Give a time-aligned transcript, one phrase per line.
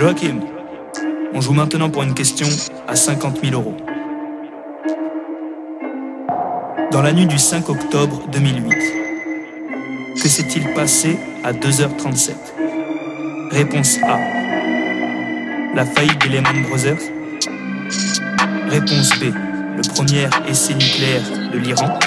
[0.00, 0.40] Joachim,
[1.34, 2.46] on joue maintenant pour une question
[2.88, 3.76] à 50 000 euros.
[6.90, 8.70] Dans la nuit du 5 octobre 2008,
[10.22, 12.30] que s'est-il passé à 2h37
[13.50, 14.18] Réponse A.
[15.74, 17.02] La faillite des Lehman Brothers.
[18.70, 19.24] Réponse B.
[19.76, 21.98] Le premier essai nucléaire de l'Iran.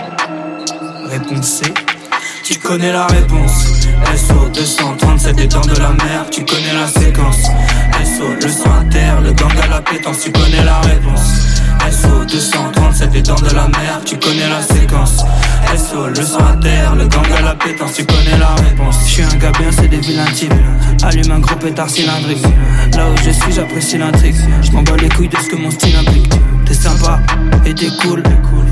[1.11, 1.71] Réponse C.
[2.43, 3.85] Tu connais la réponse.
[4.15, 7.52] SO 237 des dents de la mer, tu connais la séquence.
[8.41, 11.21] Le sang à terre, le gang à la pétence, tu connais la réponse.
[11.91, 15.23] SO 237 des dents de la mer, tu connais la séquence.
[15.75, 18.99] SO le sang à terre, le gang à la pétence, tu connais la réponse.
[19.05, 20.53] Je suis un gars bien, c'est des vilains types.
[21.03, 22.45] Allume un gros pétard cylindrique.
[22.95, 24.35] Là où je suis, j'apprécie l'intrigue.
[24.61, 26.31] Je m'en bats les couilles de ce que mon style implique.
[26.65, 27.19] T'es sympa
[27.65, 28.23] et t'es cool.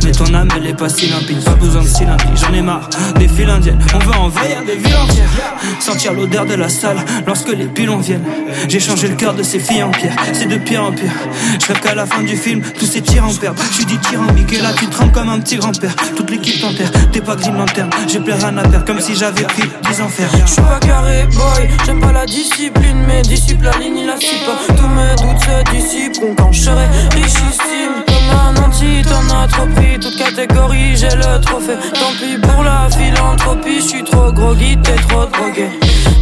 [0.04, 2.36] Mais ton âme elle est pas si limpide, pas besoin de cylindrique.
[2.36, 3.80] J'en ai marre des files indiennes.
[3.94, 5.30] On veut envahir des villes entières.
[5.80, 6.98] Sentir l'odeur de la salle
[7.28, 8.24] lorsque les pilons viennent.
[8.68, 10.16] J'ai changé le cœur de ces filles en pierre.
[10.34, 11.12] C'est de pire en pire.
[11.60, 13.60] Je rêve qu'à la fin du film, tous ces tirs en perdent.
[13.70, 15.96] Je suis dit tyrambique et là tu trembles comme un petit grand-père.
[16.16, 16.92] Toute l'équipe t'enterre.
[17.12, 17.90] T'es pas green lanterne.
[18.08, 20.30] J'ai plus rien à perdre, comme si j'avais pris des enfers.
[20.46, 24.18] Je suis pas carré boy, j'aime pas la discipline, mais disciple la ligne, il la
[24.18, 24.74] suit pas.
[24.74, 27.71] Tous mes doutes se dissiperont quand je serai richissime.
[30.48, 31.78] Catégorie, j'ai le trophée.
[31.94, 35.70] Tant pis pour la philanthropie, je suis trop groggy, t'es trop drogué.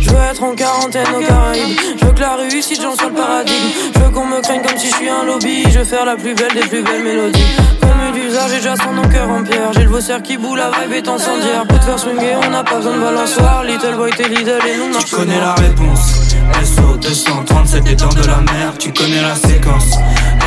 [0.01, 1.77] Je veux être en quarantaine aux Caraïbes.
[1.99, 3.55] Je veux que la réussite, j'en sois le paradigme.
[3.93, 5.63] Je veux qu'on me craigne comme si je suis un lobby.
[5.69, 7.45] Je veux faire la plus belle des plus belles mélodies.
[7.81, 9.71] Comme d'usage, j'ai déjà son nom cœur en pierre.
[9.73, 11.65] J'ai le vaussaire qui boule, la vibe est incendiaire.
[11.67, 13.63] Pour te faire swinguer, on n'a pas besoin de balançoire.
[13.63, 16.35] Little boy, t'es Lidl et nous, Tu connais la réponse.
[16.63, 19.97] SO 237 des dents de la mer, tu connais la séquence.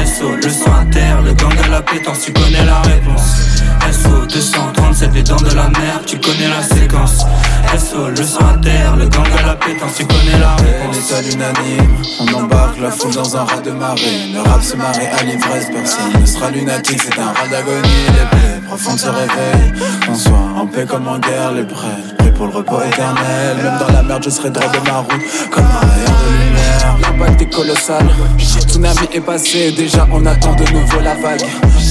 [0.04, 3.48] SO le sang à terre, le gang à la pétence, tu connais la réponse.
[3.90, 7.26] SO 237 des dents de la mer, tu connais la séquence.
[7.76, 10.96] SO le sang à terre, le gang à la pétence, tu connais la réponse.
[10.96, 14.30] L'état unanime, on embarque la foule dans un rat de marée.
[14.32, 18.06] Le rap se marie à l'ivresse, personne ne sera lunatique, c'est un rat d'agonie.
[18.08, 19.72] Les plaies profondes se réveillent,
[20.10, 22.32] on soit en paix comme en guerre, les prêts.
[22.36, 25.08] Pour le repos éternel, même dans la merde, je serai droit de ma roue,
[25.50, 26.96] comme un rayon de lumière.
[27.02, 28.06] L'impact est colossal,
[28.82, 31.42] tsunami est passé, déjà on attend de nouveau la vague.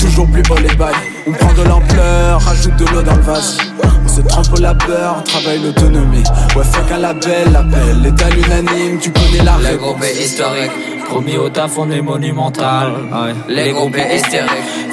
[0.01, 0.95] Toujours plus haut les bagues,
[1.27, 3.57] on prend de l'ampleur, rajoute de l'eau dans le vase.
[4.03, 6.23] On se trempe au labeur, on travaille l'autonomie.
[6.55, 9.81] Ouais, fuck un label, l'appel est à l'unanime, tu connais la Les réponse.
[9.81, 12.91] groupes historiques, promis au taf, on est monumental.
[13.11, 13.33] Ouais.
[13.47, 14.49] Les groupes hystériques,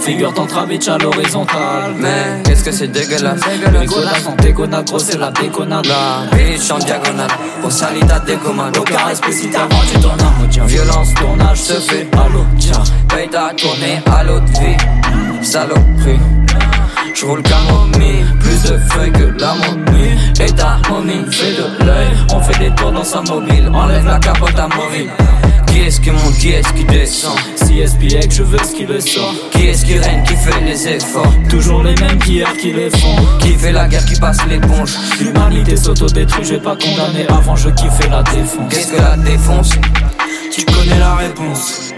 [0.08, 0.32] figure
[0.66, 1.94] bitch à l'horizontale.
[1.98, 3.40] Mais qu'est-ce que c'est dégueulasse?
[3.72, 5.86] Le go, la santé, gros, c'est la déconnade.
[5.86, 7.30] La bitch en diagonale,
[7.62, 8.76] au salita décommande.
[8.78, 10.66] Aucun respect si t'as vendu ton âme.
[10.66, 12.46] Violence, tournage se fait à l'eau.
[12.58, 14.76] Tiens, paye ta tournée à l'autre vie.
[15.42, 16.37] Saloperie.
[17.20, 22.06] Je roule camomille, plus de feuilles que la momie Et ta momie fait de l'œil.
[22.32, 24.68] On fait des tours dans sa mobile, enlève la capote à
[25.66, 27.36] Qui est-ce qui monte, qui est-ce qui descend?
[27.56, 29.34] Si SPX, je veux ce qui le sort.
[29.50, 31.34] Qui est-ce qui règne, qui fait les efforts?
[31.50, 33.16] Toujours les mêmes qu'hier qui les font.
[33.40, 34.94] Qui fait la guerre, qui passe l'éponge?
[35.20, 37.26] L'humanité s'autodétruit, je vais pas condamner.
[37.28, 38.68] Avant je kiffais la défense.
[38.70, 39.72] Qu'est-ce que la défonce
[40.52, 41.94] Tu connais la réponse.